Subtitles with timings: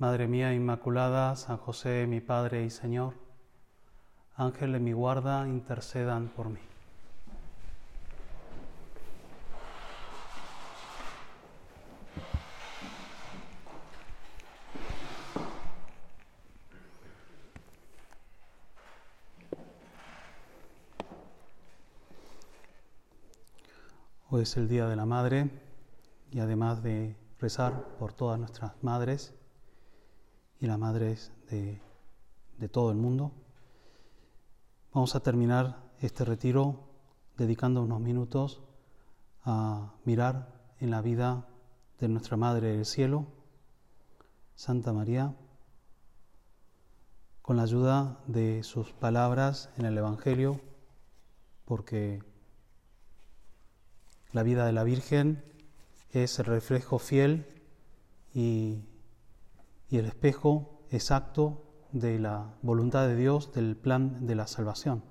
[0.00, 3.12] Madre mía Inmaculada, San José, mi Padre y Señor,
[4.34, 6.58] Ángel de mi guarda, intercedan por mí.
[24.30, 25.50] Hoy es el Día de la Madre
[26.30, 29.34] y además de rezar por todas nuestras madres,
[30.60, 31.80] y las madres de,
[32.58, 33.32] de todo el mundo.
[34.92, 36.88] Vamos a terminar este retiro
[37.36, 38.60] dedicando unos minutos
[39.44, 41.46] a mirar en la vida
[41.98, 43.26] de nuestra Madre del Cielo,
[44.54, 45.34] Santa María,
[47.42, 50.60] con la ayuda de sus palabras en el Evangelio,
[51.64, 52.22] porque
[54.32, 55.42] la vida de la Virgen
[56.12, 57.46] es el reflejo fiel
[58.34, 58.84] y
[59.90, 65.02] y el espejo exacto de la voluntad de Dios, del plan de la salvación.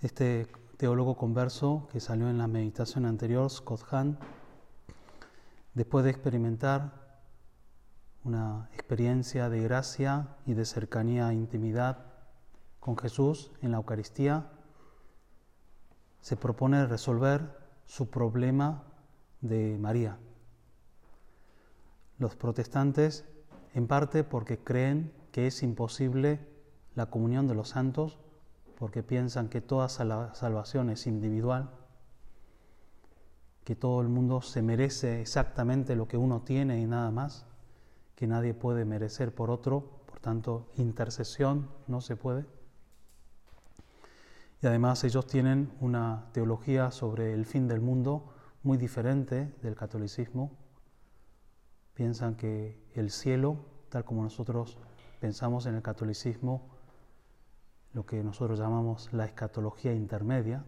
[0.00, 4.18] Este teólogo converso que salió en la meditación anterior, Scott Hahn,
[5.72, 7.06] después de experimentar
[8.24, 12.12] una experiencia de gracia y de cercanía e intimidad
[12.78, 14.52] con Jesús en la Eucaristía,
[16.20, 18.82] se propone resolver su problema
[19.40, 20.18] de María
[22.18, 23.24] los protestantes
[23.74, 26.40] en parte porque creen que es imposible
[26.94, 28.18] la comunión de los santos,
[28.78, 31.70] porque piensan que toda salvación es individual,
[33.64, 37.44] que todo el mundo se merece exactamente lo que uno tiene y nada más,
[38.14, 42.46] que nadie puede merecer por otro, por tanto intercesión no se puede.
[44.62, 48.32] Y además ellos tienen una teología sobre el fin del mundo
[48.62, 50.52] muy diferente del catolicismo,
[51.96, 53.56] piensan que el cielo,
[53.88, 54.78] tal como nosotros
[55.18, 56.68] pensamos en el catolicismo,
[57.94, 60.62] lo que nosotros llamamos la escatología intermedia,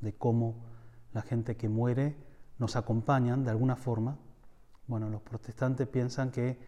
[0.00, 0.64] de cómo
[1.12, 2.16] la gente que muere
[2.58, 4.16] nos acompañan de alguna forma.
[4.86, 6.58] Bueno, los protestantes piensan que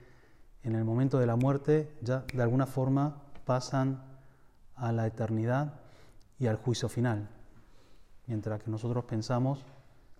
[0.62, 4.02] en el momento de la muerte ya de alguna forma pasan
[4.74, 5.80] a la eternidad
[6.38, 7.30] y al juicio final,
[8.26, 9.64] mientras que nosotros pensamos,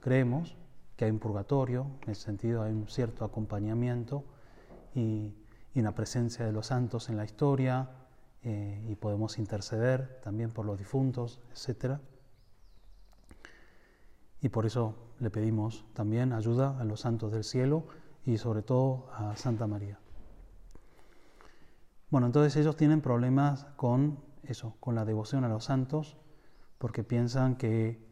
[0.01, 0.57] creemos
[0.97, 4.25] que hay un purgatorio, en ese sentido hay un cierto acompañamiento
[4.95, 5.33] y,
[5.75, 7.91] una presencia de los santos en la historia
[8.43, 11.99] eh, y podemos interceder también por los difuntos, etc.
[14.41, 17.85] Y por eso le pedimos también ayuda a los santos del cielo
[18.25, 19.99] y sobre todo a Santa María.
[22.09, 26.17] Bueno, entonces ellos tienen problemas con eso, con la devoción a los santos,
[26.79, 28.03] porque piensan que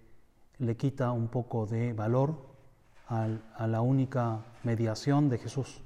[0.59, 2.54] le quita un poco de valor
[3.09, 5.83] a la única mediación de Jesús.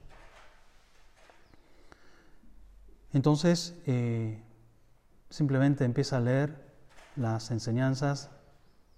[3.12, 4.43] Entonces, eh,
[5.31, 6.69] simplemente empieza a leer
[7.17, 8.31] las enseñanzas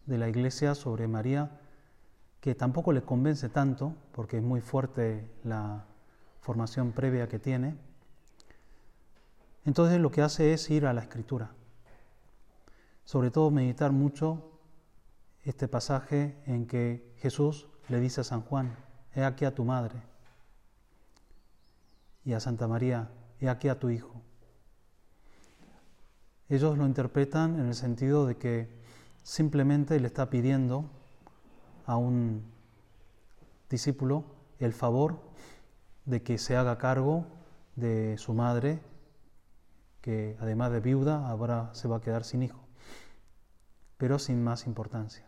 [0.06, 1.60] de la iglesia sobre María,
[2.40, 5.84] que tampoco le convence tanto, porque es muy fuerte la
[6.40, 7.76] formación previa que tiene.
[9.64, 11.52] Entonces lo que hace es ir a la escritura,
[13.04, 14.58] sobre todo meditar mucho
[15.44, 18.76] este pasaje en que Jesús le dice a San Juan,
[19.14, 20.00] he aquí a tu madre,
[22.24, 24.22] y a Santa María, he aquí a tu hijo.
[26.48, 28.68] Ellos lo interpretan en el sentido de que
[29.22, 30.88] simplemente le está pidiendo
[31.84, 32.44] a un
[33.68, 34.24] discípulo
[34.60, 35.20] el favor
[36.04, 37.26] de que se haga cargo
[37.74, 38.80] de su madre,
[40.00, 42.60] que además de viuda ahora se va a quedar sin hijo,
[43.96, 45.26] pero sin más importancia.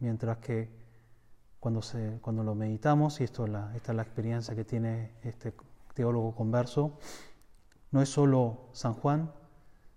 [0.00, 0.87] Mientras que
[1.60, 5.54] cuando, se, cuando lo meditamos, y esto esta es la experiencia que tiene este
[5.94, 6.98] teólogo converso,
[7.90, 9.32] no es solo San Juan,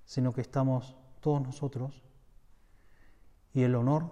[0.05, 2.03] sino que estamos todos nosotros,
[3.53, 4.11] y el honor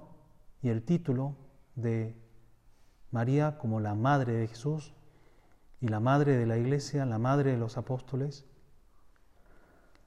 [0.62, 1.36] y el título
[1.75, 2.16] de
[3.12, 4.94] María como la Madre de Jesús
[5.81, 8.45] y la Madre de la Iglesia, la Madre de los Apóstoles,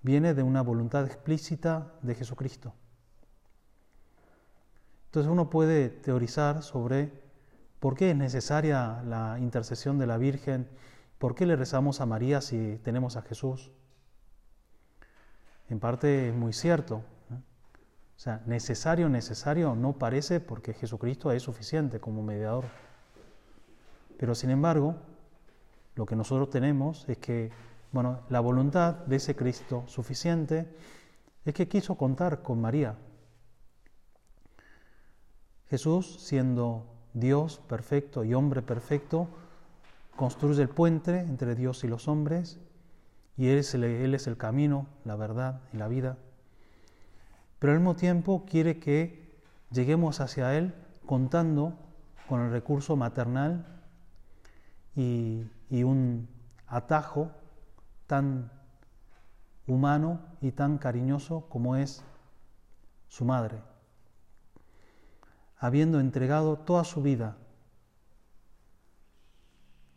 [0.02, 2.74] viene de una voluntad explícita de Jesucristo.
[5.06, 7.21] Entonces uno puede teorizar sobre
[7.82, 10.68] ¿Por qué es necesaria la intercesión de la Virgen
[11.18, 13.72] ¿por qué le rezamos a María si tenemos a Jesús?
[15.68, 17.02] En parte es muy cierto.
[17.28, 22.66] O sea, necesario, necesario no parece porque Jesucristo es suficiente como mediador.
[24.16, 24.94] Pero sin embargo,
[25.96, 27.50] lo que nosotros tenemos es que,
[27.90, 30.72] bueno, la voluntad de ese Cristo suficiente
[31.44, 32.94] es que quiso contar con María.
[35.68, 39.28] Jesús, siendo Dios perfecto y hombre perfecto,
[40.16, 42.58] construye el puente entre Dios y los hombres
[43.36, 46.16] y él es, el, es el camino, la verdad y la vida.
[47.58, 49.30] Pero al mismo tiempo quiere que
[49.70, 50.74] lleguemos hacia Él
[51.06, 51.74] contando
[52.28, 53.66] con el recurso maternal
[54.94, 56.28] y un
[56.66, 57.30] atajo
[58.06, 58.50] tan
[59.66, 62.04] humano y tan cariñoso como es
[63.08, 63.71] su madre.
[65.62, 67.36] Habiendo entregado toda su vida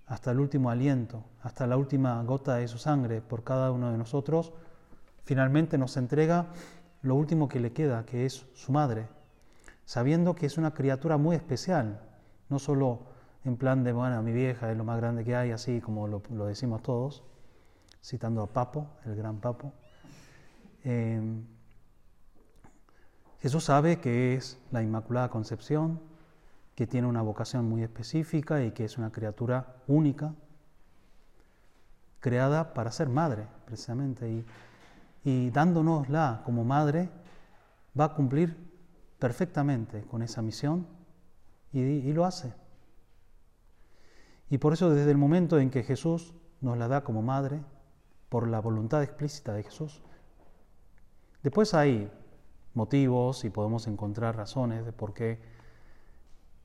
[0.06, 3.98] hasta el último aliento, hasta la última gota de su sangre por cada uno de
[3.98, 4.54] nosotros,
[5.24, 6.50] finalmente nos entrega
[7.02, 9.08] lo último que le queda, que es su madre,
[9.86, 12.00] sabiendo que es una criatura muy especial,
[12.48, 13.00] no solo
[13.44, 16.22] en plan de, bueno, mi vieja es lo más grande que hay, así como lo,
[16.46, 17.24] decimos todos,
[18.04, 19.74] citando a Papo, el gran Papo.
[20.84, 21.44] Eh,
[23.46, 26.02] Jesús sabe que es la Inmaculada Concepción,
[26.74, 30.34] que tiene una vocación muy específica y que es una criatura única,
[32.22, 34.44] creada para ser madre, precisamente,
[35.24, 37.12] y, dándonosla como madre,
[37.96, 38.58] va a cumplir
[39.20, 40.88] perfectamente con esa misión
[41.72, 42.52] y, y lo hace.
[44.50, 47.64] Y por eso desde el momento en que Jesús nos la da como madre,
[48.28, 50.02] por la voluntad explícita de Jesús,
[51.44, 52.12] después hay
[52.76, 55.40] motivos y podemos encontrar razones de por qué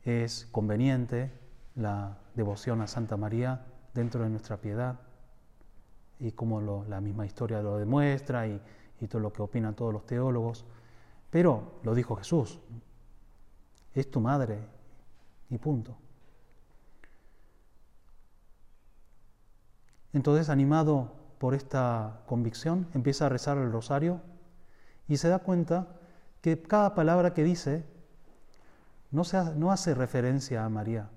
[0.03, 1.33] es conveniente
[1.75, 5.01] la devoción a Santa María dentro de nuestra piedad
[6.19, 8.61] y como la misma historia lo demuestra y,
[9.01, 10.65] y todo lo que opinan todos los teólogos.
[11.31, 12.61] Pero lo dijo Jesús,
[13.95, 14.59] es tu madre
[15.49, 15.97] y punto.
[20.13, 24.21] Entonces, animado por esta convicción, empieza a rezar el rosario
[25.09, 26.00] y se da cuenta
[26.41, 27.85] que cada palabra que dice
[29.11, 29.23] no,
[29.57, 31.11] no hace referencia a María,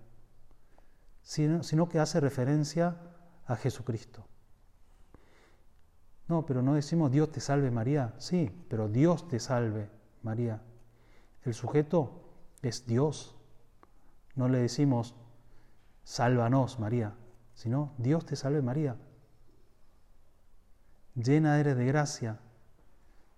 [1.21, 2.97] sino, sino que hace referencia
[3.45, 4.25] a Jesucristo.
[6.27, 9.89] No, pero no decimos Dios te salve María, sí, pero Dios te salve
[10.21, 10.61] María.
[11.43, 12.23] El sujeto
[12.61, 13.35] es Dios.
[14.35, 15.15] No le decimos
[16.03, 17.13] sálvanos María,
[17.53, 18.97] sino Dios te salve María.
[21.15, 22.39] Llena eres de gracia.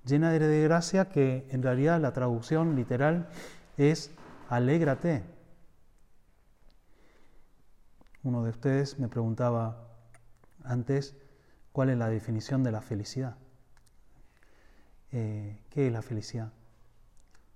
[0.06, 3.28] Llena de gracia que en realidad la traducción literal
[3.76, 4.12] es
[4.50, 5.24] alégrate.
[8.24, 9.88] Uno de ustedes me preguntaba
[10.64, 11.16] antes
[11.72, 13.36] cuál es la definición de la felicidad.
[15.12, 16.52] Eh, ¿Qué es la felicidad?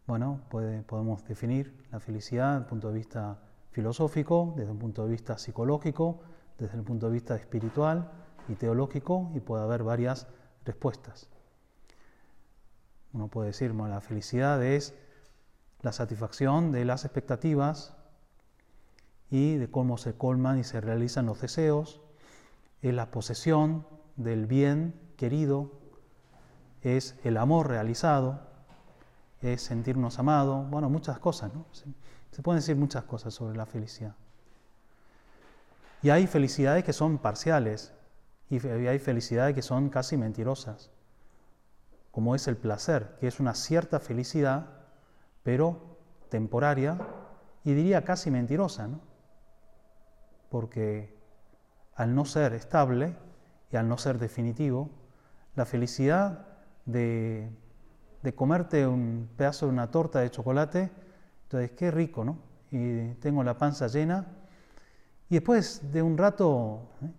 [0.07, 3.38] Bueno, podemos definir la felicidad desde el punto de vista
[3.69, 6.22] filosófico, desde un punto de vista psicológico,
[6.57, 8.10] desde el punto de vista espiritual
[8.48, 10.28] y teológico, y puede haber varias
[10.66, 11.30] respuestas.
[13.13, 14.94] Uno puede decir, bueno, la felicidad es
[15.81, 17.95] la satisfacción de las expectativas
[19.29, 22.01] y de cómo se colman y se realizan los deseos,
[22.81, 25.72] es la posesión del bien querido,
[26.81, 28.41] es el amor realizado,
[29.41, 31.51] es sentirnos amados, bueno, muchas cosas.
[32.31, 34.15] Se, pueden decir muchas cosas sobre la felicidad.
[36.01, 37.93] Y hay felicidades que son parciales
[38.50, 40.89] y hay felicidades que son casi mentirosas,
[42.12, 44.68] como es el placer, que es una cierta felicidad
[45.44, 45.98] pero
[46.30, 46.98] temporaria
[47.63, 49.01] y diría casi mentirosa, ¿no?
[50.50, 51.18] Porque
[51.96, 53.16] al no ser estable
[53.72, 54.89] y al no ser definitivo,
[55.56, 56.48] la felicidad
[56.86, 57.50] de,
[58.24, 60.92] de comerte un pedazo de una torta de chocolate,
[61.44, 62.39] entonces qué rico, ¿no?
[62.72, 64.28] Y tengo la panza llena,
[65.30, 67.12] y después de un rato, ¿eh?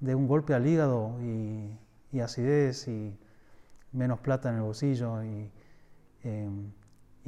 [0.00, 1.78] de un golpe al hígado y,
[2.10, 3.16] y, acidez y
[3.92, 5.50] menos plata en el bolsillo y
[6.24, 6.72] em,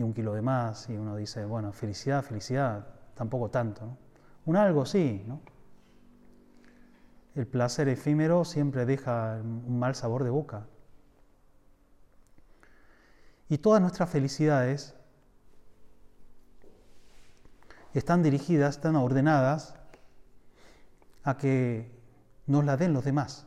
[0.01, 3.99] y un kilo de más, y uno dice, bueno, felicidad, felicidad, tampoco tanto.
[4.47, 5.43] Un algo sí, ¿no?
[7.35, 10.67] El placer efímero siempre deja un mal sabor de boca.
[13.51, 14.95] Y todas nuestras felicidades
[17.93, 19.75] están dirigidas, están ordenadas
[21.25, 21.91] a que
[22.47, 23.47] nos la den los demás.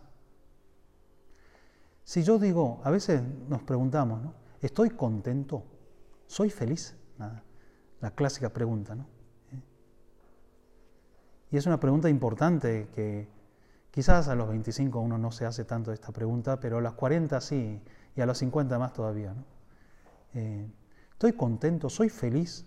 [2.04, 4.34] Si yo digo, a veces nos preguntamos, ¿no?
[4.62, 5.64] ¿Estoy contento?
[6.28, 6.96] ¿Soy feliz?
[7.18, 9.08] La, clásica pregunta, ¿no?
[11.52, 13.30] Y es una pregunta importante que,
[13.94, 17.40] Quizás a los 25 uno no se hace tanto esta pregunta, pero a los 40
[17.40, 17.80] sí,
[18.16, 19.36] y a los 50 más todavía.
[20.34, 20.68] Eh,
[21.12, 21.92] ¿Estoy contento?
[21.92, 22.66] ¿Soy feliz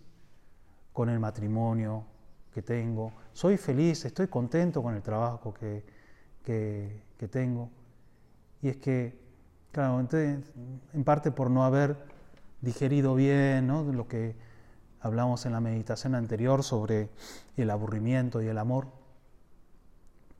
[0.92, 2.04] con el matrimonio
[2.52, 3.12] que tengo?
[3.32, 4.04] ¿Soy feliz?
[4.04, 5.84] ¿Estoy contento con el trabajo que,
[6.44, 7.70] que, tengo?
[8.62, 9.25] Y es que,
[9.76, 11.98] claro, en parte por no haber
[12.62, 14.34] digerido bien lo que
[15.00, 17.10] hablamos en la meditación anterior sobre
[17.58, 18.88] el aburrimiento y el amor,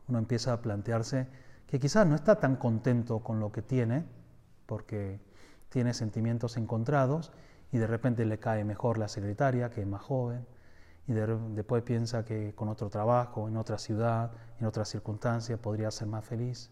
[0.09, 1.28] uno empieza a plantearse
[1.66, 4.05] que quizás no está tan contento con lo que tiene,
[4.64, 5.21] porque
[5.69, 7.31] tiene sentimientos encontrados
[7.73, 10.47] y de repente le cae mejor la secretaria, que es más joven,
[11.07, 16.09] y después piensa que con otro trabajo, en otra ciudad, en otras circunstancias, podría ser
[16.09, 16.71] más feliz.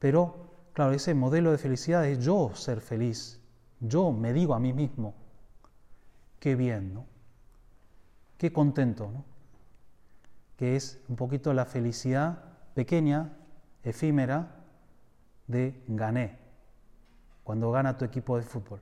[0.00, 3.40] Pero, claro, ese modelo de felicidad es yo ser feliz.
[3.80, 5.14] Yo me digo a mí mismo,
[6.40, 7.06] qué bien, ¿no?
[8.36, 9.24] Qué contento, ¿no?
[10.58, 12.42] que es un poquito la felicidad
[12.74, 13.32] pequeña,
[13.84, 14.56] efímera,
[15.46, 16.36] de gané,
[17.44, 18.80] cuando gana tu equipo de fútbol,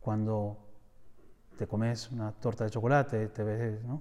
[0.00, 0.56] cuando
[1.58, 4.00] te comes una torta de chocolate, te ves, ¿no?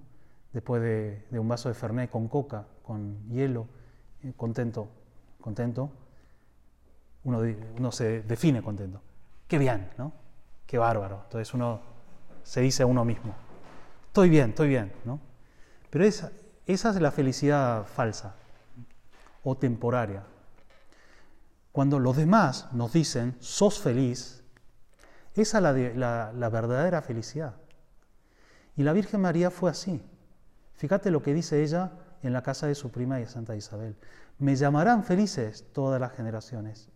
[0.54, 3.68] después de, un vaso de Fernet con coca, con hielo,
[4.24, 4.88] eh, contento,
[5.42, 5.90] contento,
[7.26, 9.02] uno, se define contento.
[9.48, 10.14] Qué bien, ¿no?
[10.66, 11.22] Qué bárbaro.
[11.26, 11.82] Entonces uno
[12.44, 13.36] se dice a uno mismo,
[14.08, 15.20] estoy bien, estoy bien, ¿no?
[15.90, 16.32] Pero esa,
[16.66, 18.36] esa es la felicidad falsa
[19.44, 20.24] o temporaria.
[21.72, 24.44] Cuando los demás nos dicen, sos feliz,
[25.36, 27.56] esa es la, la, verdadera felicidad.
[28.78, 30.02] Y la Virgen María fue así.
[30.76, 31.92] Fíjate lo que dice ella
[32.24, 33.98] en la casa de su prima y Santa Isabel.
[34.40, 36.90] Me llamarán felices todas las generaciones.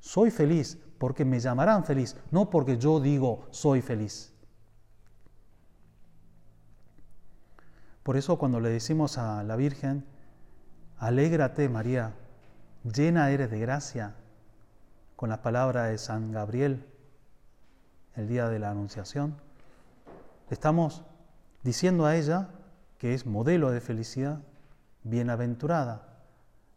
[0.00, 4.32] Soy feliz porque me llamarán feliz, no porque yo digo soy feliz.
[8.02, 10.06] Por eso cuando le decimos a la Virgen,
[10.96, 12.14] alégrate María,
[12.84, 14.14] llena eres de gracia,
[15.16, 16.86] con la palabra de San Gabriel,
[18.14, 19.36] el día de la Anunciación,
[20.50, 21.04] estamos
[21.64, 22.50] diciendo a ella
[22.98, 24.40] que es modelo de felicidad,
[25.02, 26.20] bienaventurada,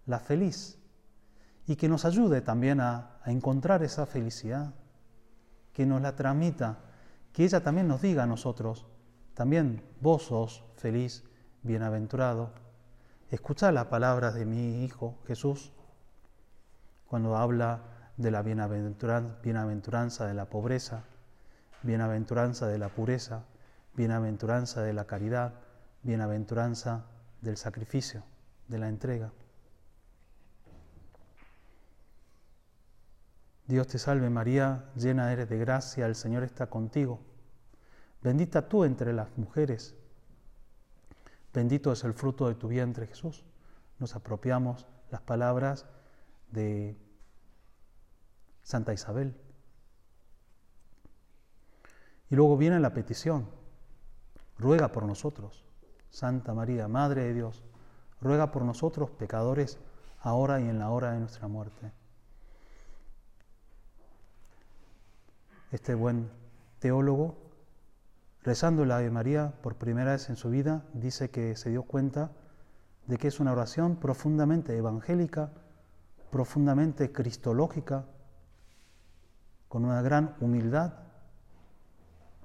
[0.05, 0.78] la feliz,
[1.69, 4.73] y que nos ayude también a, encontrar esa felicidad,
[5.71, 6.79] que nos la transmita,
[7.31, 8.87] que ella también nos diga a nosotros,
[9.35, 11.23] también vos sos feliz,
[11.61, 12.53] bienaventurado.
[13.29, 15.71] Escucha las palabras de mi Hijo Jesús
[17.05, 17.81] cuando habla
[18.17, 21.03] de la bienaventuranza de la pobreza,
[21.83, 23.43] bienaventuranza de la pureza,
[23.93, 25.53] bienaventuranza de la caridad,
[26.01, 27.05] bienaventuranza
[27.41, 28.23] del sacrificio,
[28.67, 29.31] de la entrega.
[33.69, 37.19] Dios te salve María, llena eres de gracia, el Señor está contigo.
[38.19, 39.95] Bendita tú entre las mujeres.
[41.53, 43.45] Bendito es el fruto de tu vientre, Jesús.
[43.99, 45.85] Nos apropiamos las palabras
[46.49, 46.97] de
[48.63, 49.39] Santa Isabel.
[52.31, 53.51] Y luego viene la petición.
[54.57, 55.63] Ruega por nosotros.
[56.09, 57.63] Santa María, Madre de Dios,
[58.19, 59.77] ruega por nosotros pecadores,
[60.21, 61.98] ahora y en la hora de nuestra muerte.
[65.71, 66.29] Este buen
[66.79, 67.49] teólogo
[68.41, 72.31] Rezando la Ave María por primera vez en su vida, dice que se dio cuenta
[73.05, 75.51] de que es una oración profundamente evangélica,
[76.31, 78.05] profundamente cristológica,
[79.67, 80.93] con una gran humildad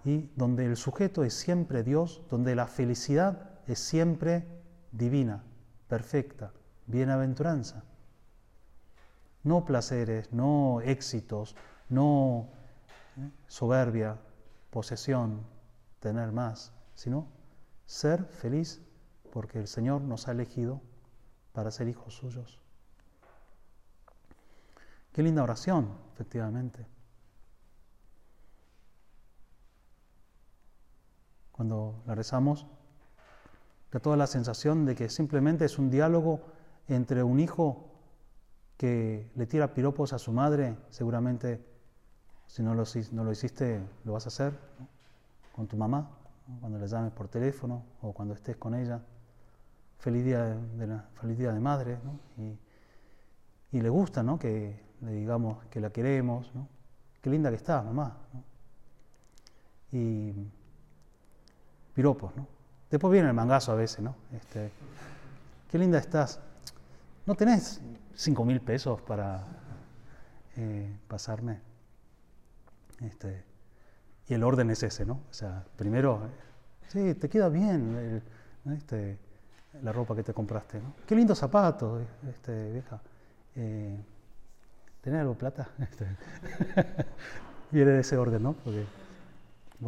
[0.05, 4.47] y donde el sujeto es siempre Dios, donde la felicidad es siempre
[4.91, 5.45] divina,
[5.89, 6.53] perfecta,
[6.87, 7.85] bienaventuranza.
[9.45, 11.55] No placeres, no éxitos,
[11.89, 12.49] no
[13.47, 14.19] soberbia,
[14.71, 15.47] posesión,
[16.01, 17.27] tener más, sino
[17.87, 18.83] ser feliz
[19.33, 20.81] porque el Señor nos ha elegido
[21.53, 22.61] para ser hijos suyos.
[25.13, 26.87] Qué linda oración, efectivamente.
[31.53, 32.67] Cuando la rezamos,
[33.93, 36.41] da toda la sensación de que simplemente es un diálogo
[36.89, 37.93] entre un hijo
[38.77, 41.74] que le tira piropos a su madre, seguramente
[42.55, 44.57] si no lo, no lo hiciste, lo vas a hacer
[45.57, 46.09] con tu mamá,
[46.61, 49.03] cuando le llames por teléfono o cuando estés con ella.
[49.99, 52.21] Feliz día de, la, feliz día de madre, ¿no?
[53.73, 54.39] y, le gusta ¿no?
[54.39, 56.49] que le digamos que la queremos,
[57.21, 58.19] qué linda que está, mamá.
[59.91, 60.33] Y
[61.93, 62.47] piropos, ¿no?
[62.89, 64.15] Después viene el mangazo a veces, ¿no?
[64.33, 64.71] Este,
[65.73, 66.39] qué linda estás.
[67.27, 67.81] ¿No tenés
[68.15, 69.45] cinco mil pesos para
[70.55, 71.74] eh, pasarme?
[73.07, 73.45] Este,
[74.29, 75.21] y el orden es ese, ¿no?
[75.31, 76.21] O sea, primero,
[76.89, 78.23] sí, te queda bien,
[78.77, 79.19] este,
[79.83, 80.81] la ropa que te compraste.
[80.81, 80.95] ¿no?
[81.07, 83.01] Qué lindo zapato, este, vieja.
[83.57, 83.99] Eh,
[85.01, 85.69] ¿Tenés algo plata?
[85.79, 86.07] Este,
[87.71, 88.55] viene de ese orden, ¿no?
[88.55, 88.87] Porque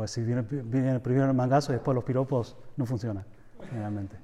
[0.07, 3.25] si viene, viene primero el mangazo y después los piropos, no funciona,
[3.71, 4.17] generalmente.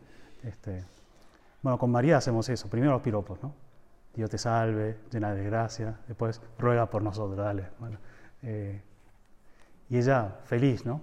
[1.63, 3.55] Bueno, con María hacemos eso, primero los piropos, ¿no?
[4.15, 7.69] Dios te salve, llena de gracia, después ruega por nosotros, dale.
[7.79, 7.99] Bueno,
[8.43, 8.83] eh,
[9.89, 11.03] y ella feliz, ¿no?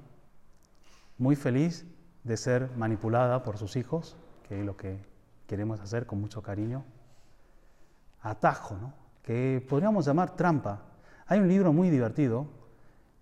[1.18, 1.86] Muy feliz
[2.24, 4.18] de ser manipulada por sus hijos,
[4.48, 5.00] que es lo que
[5.48, 6.84] queremos hacer con mucho cariño.
[8.22, 8.94] Atajo, ¿no?
[9.24, 10.84] Que podríamos llamar trampa.
[11.28, 12.48] Hay un libro muy divertido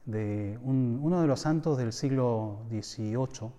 [0.06, 3.52] de uno de los santos del siglo XVIII,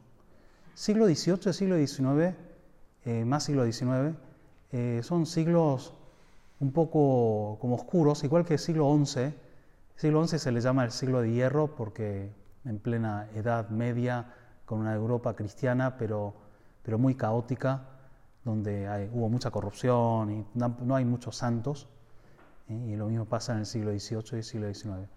[0.75, 2.35] siglo XVIII, siglo XIX,
[3.05, 4.17] eh, más siglo XIX,
[4.73, 5.93] eh, son siglos
[6.61, 9.35] un poco como oscuros, igual que el siglo XI.
[9.99, 12.33] Siglo XI se le llama el siglo de hierro porque
[12.65, 14.33] en plena Edad Media,
[14.65, 16.35] con una Europa cristiana, pero,
[16.85, 17.83] pero muy caótica,
[18.45, 21.89] donde hubo mucha corrupción y no, hay muchos santos.
[22.69, 22.91] ¿eh?
[22.91, 25.09] Y lo mismo pasa en el siglo XVIII y el siglo XIX.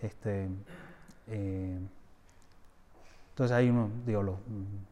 [0.00, 0.48] Este,
[1.26, 1.78] eh,
[3.28, 4.40] entonces hay uno, digo,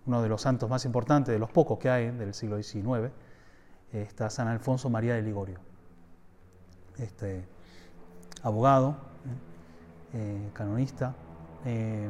[0.04, 3.10] uno de los santos más importantes, de los pocos que hay del siglo XIX,
[3.90, 5.60] está San Alfonso María de Ligorio
[6.98, 7.46] este,
[8.42, 9.13] abogado,
[10.12, 11.14] eh, canonista,
[11.64, 12.08] eh,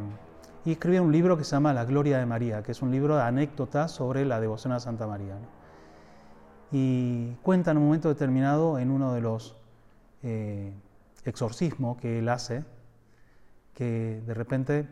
[0.65, 3.17] y escribió un libro que se llama La Gloria de María, que es un libro
[3.17, 5.37] de anécdotas sobre la devoción a Santa María.
[6.73, 9.57] Y cuenta en un momento determinado en uno de los
[10.23, 10.73] eh,
[11.25, 12.65] exorcismos que él hace,
[13.75, 14.89] que de repente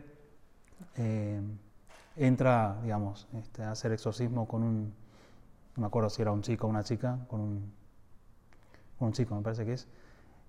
[2.15, 4.93] entra, digamos, este, a hacer exorcismo con un,
[5.75, 7.71] no me acuerdo si era un chico o una chica, con un
[9.05, 9.87] un chico, me parece que es,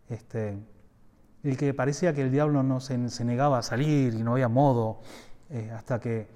[0.08, 0.56] este,
[1.44, 5.00] el que parecía que el diablo no se, negaba a salir y no había modo,
[5.50, 6.26] eh, hasta que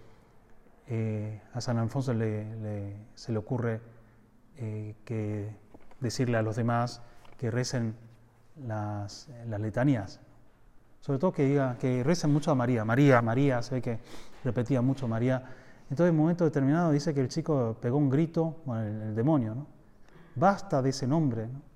[0.86, 3.80] eh, a San Alfonso se le ocurre
[4.58, 5.50] eh,
[6.00, 7.00] decirle a los demás
[7.38, 7.94] que recen
[8.66, 10.20] las, las, letanías.
[11.00, 13.98] Sobre todo que diga que recen mucho a María, María, María, se ve que
[14.44, 15.42] repetía mucho María.
[15.84, 19.14] Entonces, en un momento determinado dice que el chico pegó un grito, bueno, el, el
[19.14, 19.66] demonio, ¿no?
[20.34, 21.67] Basta de ese nombre, ¿no?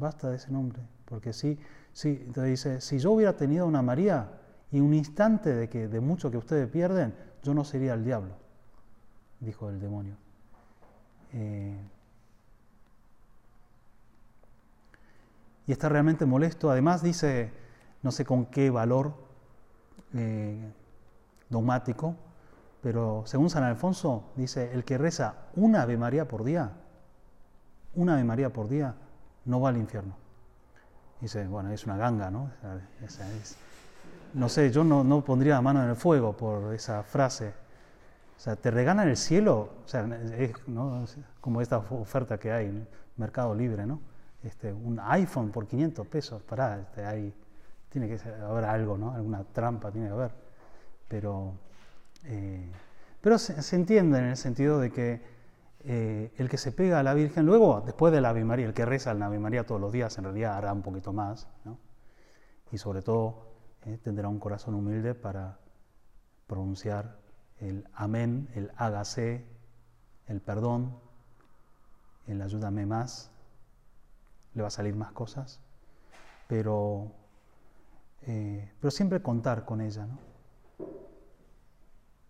[0.00, 1.58] Basta de ese nombre, porque sí,
[1.92, 4.30] sí, entonces dice, si yo hubiera tenido una María
[4.72, 8.32] y un instante de que de mucho que ustedes pierden, yo no sería el diablo,
[9.40, 10.16] dijo el demonio.
[11.34, 11.78] Eh,
[15.66, 16.70] y está realmente molesto.
[16.70, 17.52] Además dice,
[18.02, 19.12] no sé con qué valor
[20.14, 20.72] eh,
[21.50, 22.16] dogmático,
[22.82, 26.72] pero según San Alfonso dice, el que reza una Ave María por día,
[27.94, 28.94] una Ave María por día,
[29.44, 30.14] no va al infierno.
[31.20, 32.50] Dice, bueno, es una ganga, ¿no?
[34.32, 37.52] no sé, yo no, no, pondría la mano en el fuego por esa frase.
[38.36, 40.06] O sea, te regalan el cielo, o sea,
[40.38, 40.52] es
[41.40, 44.00] como esta oferta que hay en Mercado Libre, ¿no?
[44.42, 47.34] Este, un iPhone por 500 pesos, pará, este, hay,
[47.90, 49.12] tiene que haber algo, ¿no?
[49.12, 50.30] Alguna trampa tiene que haber.
[51.06, 51.52] Pero,
[52.24, 52.70] eh,
[53.20, 55.20] pero se, se entiende en el sentido de que
[55.84, 58.74] eh, el que se pega a la Virgen, luego, después de la Ave María, el
[58.74, 61.48] que reza la Ave María todos los días, en realidad hará un poquito más,
[62.70, 63.46] y sobre todo
[63.86, 65.58] eh, tendrá un corazón humilde para
[66.46, 67.18] pronunciar
[67.60, 69.46] el amén, el hágase,
[70.26, 70.98] el perdón,
[72.26, 73.30] el ayúdame más,
[74.54, 75.60] le va a salir más cosas,
[76.46, 77.12] pero,
[78.22, 80.06] eh, pero siempre contar con ella.
[80.06, 80.18] ¿no?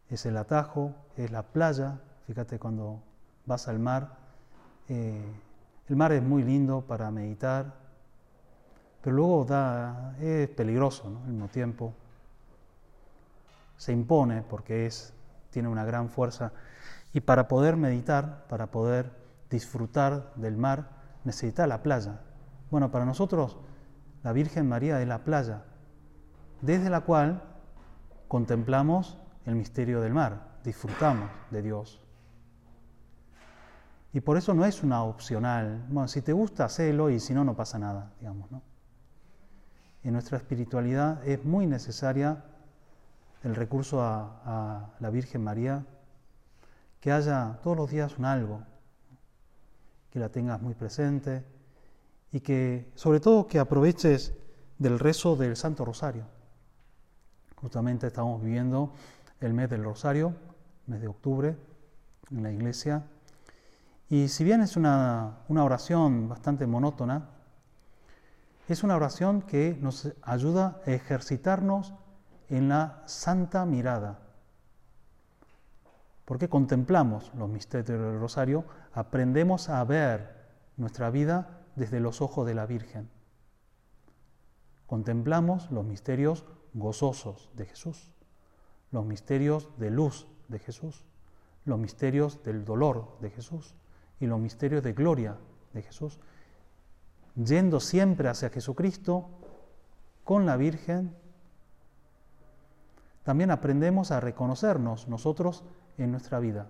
[0.08, 3.02] Es el atajo, es la playa, fíjate cuando
[3.50, 4.16] vas al mar.
[4.88, 5.22] Eh,
[5.88, 7.74] el mar es muy lindo para meditar,
[9.02, 11.92] pero luego da, es peligroso al mismo tiempo.
[13.76, 15.12] Se impone porque es,
[15.50, 16.52] tiene una gran fuerza.
[17.12, 19.10] Y para poder meditar, para poder
[19.50, 20.88] disfrutar del mar,
[21.24, 22.20] necesita la playa.
[22.70, 23.58] Bueno, para nosotros
[24.22, 25.64] la Virgen María es la playa,
[26.60, 27.42] desde la cual
[28.28, 32.00] contemplamos el misterio del mar, disfrutamos de Dios.
[34.12, 35.86] Y por eso no es una opcional.
[35.88, 38.62] Bueno, si te gusta, hacelo y si no, no pasa nada, digamos, ¿no?
[40.02, 42.42] En nuestra espiritualidad es muy necesaria
[43.42, 45.84] el recurso a, la Virgen María,
[47.00, 48.62] que haya todos los días un algo,
[50.10, 51.44] que la tengas muy presente
[52.32, 54.34] y que, sobre todo, que aproveches
[54.78, 56.24] del rezo del Santo Rosario.
[57.56, 58.92] Justamente estamos viviendo
[59.40, 60.34] el mes del Rosario,
[60.86, 61.56] mes de octubre,
[62.30, 63.04] en la iglesia.
[64.10, 67.28] Y si bien es una, oración bastante monótona,
[68.68, 71.94] es una oración que nos ayuda a ejercitarnos
[72.48, 74.26] en la santa mirada.
[76.24, 82.54] porque contemplamos los misterios del rosario, aprendemos a ver nuestra vida desde los ojos de
[82.54, 83.10] la Virgen.
[84.86, 88.12] Contemplamos los misterios gozosos de Jesús,
[88.92, 91.04] los misterios de luz de Jesús,
[91.64, 93.74] los misterios del dolor de Jesús
[94.20, 95.36] y los misterios de gloria
[95.72, 96.20] de Jesús,
[97.34, 99.28] yendo siempre hacia Jesucristo
[100.24, 101.16] con la Virgen.
[103.24, 105.64] También aprendemos a reconocernos nosotros
[105.98, 106.68] en nuestra vida.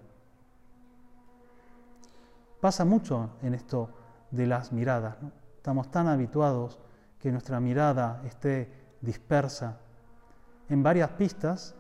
[2.61, 3.91] Pasa mucho en esto
[4.31, 5.17] de las miradas.
[5.57, 6.79] Estamos tan habituados
[7.19, 9.79] que nuestra mirada esté dispersa
[10.69, 11.75] en varias pistas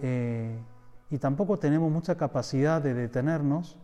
[0.00, 0.58] eh,
[1.10, 3.78] y tampoco tenemos mucha capacidad de detenernos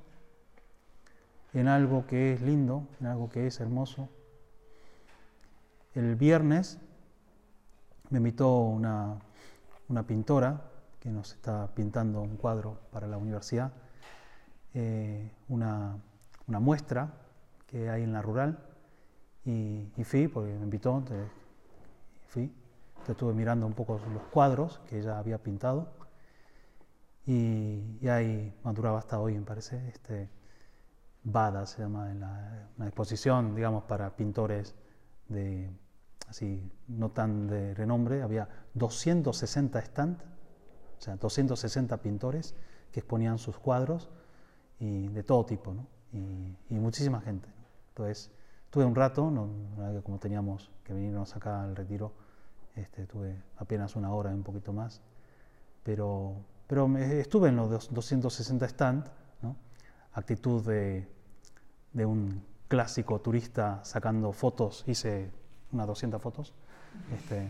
[1.52, 4.08] en algo que es lindo, en algo que es hermoso.
[5.94, 6.78] El viernes
[8.10, 9.18] me invitó una,
[9.88, 13.72] una pintora que nos está pintando un cuadro para la universidad,
[14.74, 15.96] eh, una,
[16.46, 17.12] muestra
[17.66, 18.58] que hay en la rural,
[19.44, 21.02] y, fui, porque me invitó,
[22.28, 22.52] fui,
[23.08, 25.88] estuve mirando un poco los cuadros que ella había pintado,
[27.26, 30.28] y, ahí maduraba hasta hoy, me parece, este,
[31.22, 34.74] Bada se llama, la, una exposición, digamos, para pintores
[35.28, 35.70] de,
[36.28, 40.24] así, no tan de renombre, había 260 stands
[41.00, 42.54] o sea, 260 pintores
[42.92, 44.10] que exponían sus cuadros
[44.78, 45.86] y de todo tipo, ¿no?
[46.12, 47.48] y, muchísima gente.
[47.88, 48.30] Entonces,
[48.68, 49.48] tuve un rato, no,
[50.02, 52.12] como teníamos que venirnos acá al retiro,
[52.76, 55.00] este, tuve apenas una hora y un poquito más,
[55.82, 59.19] pero, pero estuve en los 260 stands, ¿no?
[60.12, 61.08] Actitud de,
[61.92, 65.30] de un clásico turista sacando fotos, hice
[65.72, 66.52] unas 200 fotos,
[67.16, 67.48] este,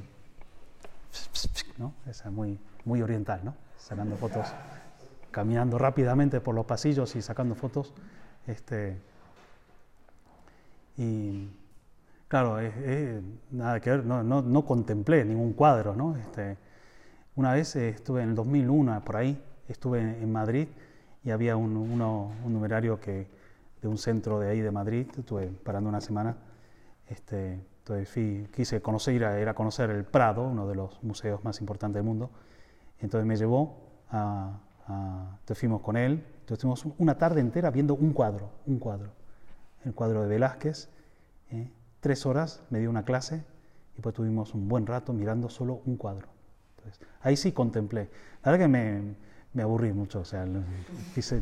[1.79, 1.94] ¿no?
[2.07, 3.55] Esa es muy, muy oriental, ¿no?
[3.77, 4.46] Sacando fotos,
[5.31, 7.94] caminando rápidamente por los pasillos y sacando fotos.
[8.46, 9.01] Este,
[10.96, 11.49] y
[12.29, 12.59] claro,
[13.51, 16.16] nada que ver, no, no, no, contemplé ningún cuadro, ¿no?
[16.16, 16.57] Este,
[17.37, 20.68] una vez eh, estuve en el 2001, por ahí, estuve en, Madrid
[21.24, 23.26] y había un, un numerario que,
[23.83, 26.37] de un centro de ahí de Madrid, estuve parando una semana,
[27.09, 31.96] este, entonces quise conocer, ir a, conocer el Prado, uno de los museos más importantes
[31.96, 32.30] del mundo.
[33.00, 33.76] Entonces me llevó
[34.11, 34.61] a,
[35.40, 39.11] entonces fuimos con él, entonces estuvimos una tarde entera viendo un cuadro, un cuadro,
[39.85, 40.88] el cuadro de Velázquez.
[41.50, 41.70] ¿eh?
[42.00, 43.44] Tres horas me dio una clase
[43.96, 46.28] y pues tuvimos un buen rato mirando solo un cuadro.
[46.76, 48.11] Entonces, ahí sí contemplé.
[48.44, 49.14] La verdad que me,
[49.53, 50.47] me aburrí mucho, o sea,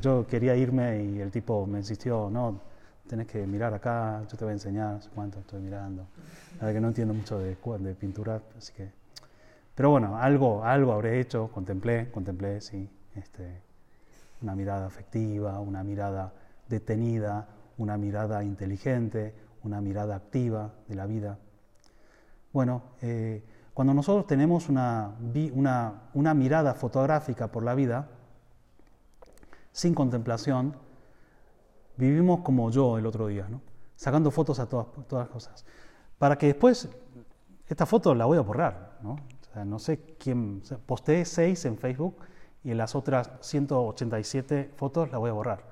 [0.00, 2.60] yo quería irme y el tipo me insistió, no,
[3.06, 6.06] tenés que mirar acá, yo te voy a enseñar, cuánto estoy mirando.
[6.54, 8.90] La verdad que no entiendo mucho de, de pintura, así que...
[9.74, 13.60] Pero bueno, algo, algo habré hecho, contemplé, contemplé, sí, este,
[14.42, 16.32] una mirada afectiva, una mirada
[16.68, 21.38] detenida, una mirada inteligente, una mirada activa de la vida.
[22.52, 23.42] Bueno, eh,
[23.78, 25.12] cuando nosotros tenemos una,
[25.54, 28.08] una, una mirada fotográfica por la vida,
[29.70, 30.74] sin contemplación,
[31.96, 33.60] Vivimos como yo el otro día, ¿no?
[33.94, 35.64] sacando fotos a todas, todas las cosas.
[36.18, 36.88] Para que después,
[37.68, 39.12] esta foto la voy a borrar, ¿no?
[39.12, 42.16] O sea, no sé quién, posteé seis en Facebook
[42.64, 45.62] y las otras 187 fotos las voy a borrar.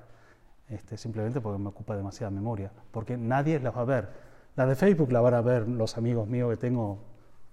[0.69, 4.09] Este, simplemente porque me ocupa demasiada memoria, porque nadie las va a ver.
[4.55, 6.99] La de Facebook la van a ver los amigos míos que tengo,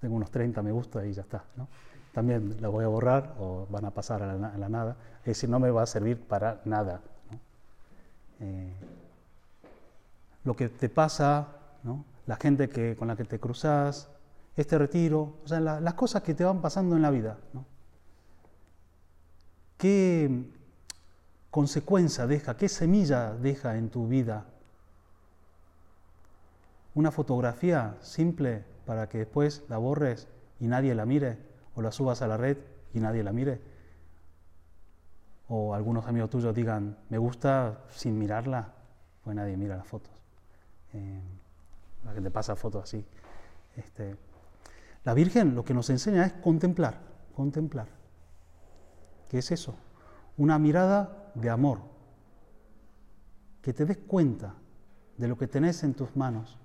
[0.05, 1.45] tengo unos 30 me gusta y ya está.
[1.57, 1.67] ¿no?
[2.13, 4.99] También la voy a borrar o van a pasar a la, nada.
[5.21, 7.01] Es decir, no me va a servir para nada.
[8.41, 8.71] Eh,
[10.45, 11.49] lo que te pasa,
[12.27, 14.11] la gente que, con la que te cruzas,
[14.59, 17.39] este retiro, o sea, las cosas que te van pasando en la vida.
[19.79, 20.45] ¿Qué
[21.51, 24.45] consecuencia deja, qué semilla deja en tu vida?
[26.95, 30.29] Una fotografía simple para que después la borres
[30.61, 31.39] y nadie la mire,
[31.75, 32.59] o la subas a la red
[32.93, 33.61] y nadie la mire
[35.49, 38.73] o algunos amigos tuyos digan, me gusta sin mirarla,
[39.23, 40.13] pues nadie mira las fotos.
[40.93, 41.23] Eh,
[42.05, 43.05] la gente pasa fotos así.
[43.77, 44.17] Este,
[45.05, 46.99] la Virgen lo que nos enseña es contemplar,
[47.35, 47.89] contemplar.
[49.29, 49.77] ¿Qué es eso?
[50.37, 51.81] Una mirada de amor.
[53.61, 54.55] Que te des cuenta
[55.17, 56.59] de lo que tenés en tus manos.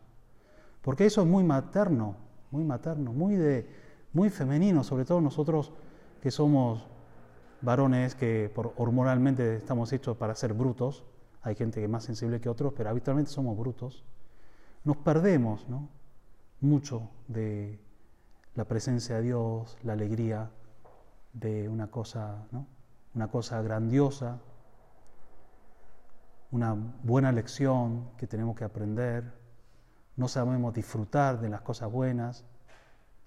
[0.81, 2.15] Porque eso es muy materno,
[2.51, 3.67] muy materno, muy, de,
[4.13, 5.71] muy femenino, sobre todo nosotros
[6.21, 6.87] que somos
[7.61, 11.03] varones que hormonalmente estamos hechos para ser brutos,
[11.41, 14.05] hay gente que es más sensible que otros, pero habitualmente somos brutos,
[14.83, 15.89] nos perdemos ¿no?
[16.61, 17.79] mucho de
[18.55, 20.51] la presencia de Dios, la alegría
[21.33, 22.67] de una cosa, ¿no?
[23.13, 24.39] una cosa grandiosa,
[26.51, 29.33] una buena lección que tenemos que aprender,
[30.19, 32.43] no sabemos disfrutar de las cosas buenas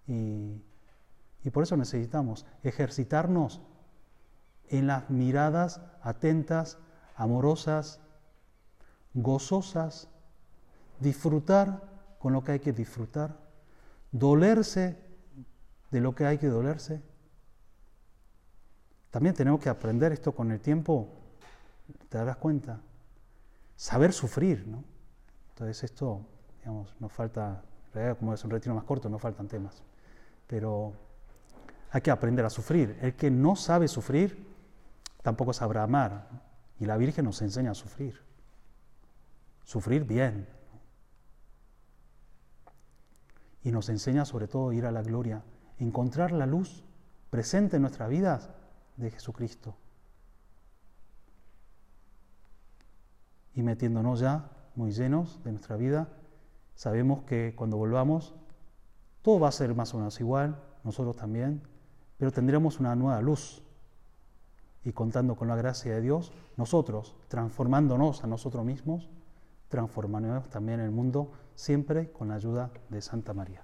[0.07, 0.63] y,
[1.43, 3.63] y por eso necesitamos ejercitarnos
[4.69, 6.77] en las miradas atentas,
[7.17, 7.99] amorosas,
[9.15, 10.09] gozosas,
[11.01, 11.83] disfrutar
[12.19, 13.39] con lo que hay que disfrutar,
[14.11, 14.99] dolerse
[15.91, 17.03] de lo que hay que dolerse.
[19.11, 21.09] También tenemos que aprender esto con el tiempo,
[22.11, 22.83] te darás cuenta,
[23.77, 24.85] saber sufrir, ¿no?
[25.51, 26.27] Entonces esto,
[26.62, 27.62] digamos, nos falta,
[28.18, 29.83] como es un retiro más corto, no faltan temas,
[30.46, 30.92] pero
[31.90, 32.98] hay que aprender a sufrir.
[33.03, 34.46] El que no sabe sufrir,
[35.22, 36.29] tampoco sabrá amar.
[36.79, 38.20] Y la Virgen nos enseña a sufrir.
[39.64, 40.48] Sufrir bien.
[43.62, 45.42] Y nos enseña sobre todo a ir a la gloria,
[45.79, 46.85] encontrar la luz
[47.31, 48.51] presente en nuestras vidas
[48.96, 49.77] de Jesucristo.
[53.55, 56.09] Y metiéndonos ya muy llenos de nuestra vida,
[56.75, 58.35] sabemos que cuando volvamos,
[59.23, 61.63] todo va a ser más o menos igual, nosotros también,
[62.19, 63.63] pero tendremos una nueva luz.
[64.85, 69.09] Y contando con la gracia de Dios, nosotros, transformándonos a nosotros mismos,
[69.69, 73.63] transformaremos también el mundo siempre con la ayuda de Santa María.